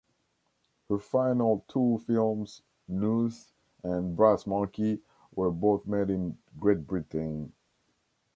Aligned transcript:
Her 0.89 0.97
final 0.97 1.63
two 1.67 2.01
films 2.07 2.63
"Noose" 2.87 3.51
and 3.83 4.15
"Brass 4.15 4.47
Monkey" 4.47 4.99
were 5.35 5.51
both 5.51 5.85
made 5.85 6.09
in 6.09 6.39
Great 6.59 6.87
Britain. 6.87 7.53